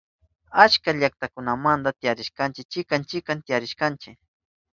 [0.63, 4.11] Achka llaktakunamanta tantarishpanchi chikan chikan tiyarishkanchi.